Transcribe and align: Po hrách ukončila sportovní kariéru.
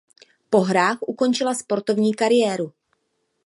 Po 0.49 0.59
hrách 0.61 0.97
ukončila 1.09 1.53
sportovní 1.53 2.13
kariéru. 2.13 2.73